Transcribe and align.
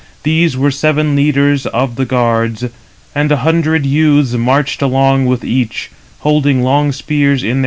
There 0.23 0.49
were 0.57 0.71
seven 0.71 1.15
leaders 1.15 1.67
of 1.67 1.95
the 1.95 2.07
guards, 2.07 2.65
and 3.13 3.31
a 3.31 3.37
hundred 3.45 3.85
youths 3.85 4.33
marched 4.33 4.81
along 4.81 5.27
with 5.27 5.43
each, 5.43 5.91
holding 6.21 6.63
long 6.63 6.91
spears 6.91 7.43
in 7.43 7.47
their 7.49 7.53
hands. 7.53 7.59